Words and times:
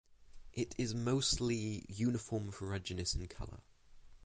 It 0.51 0.73
is 0.79 0.95
mostly 0.95 1.85
uniform 1.87 2.51
ferruginous 2.51 3.13
in 3.15 3.27
color. 3.27 3.61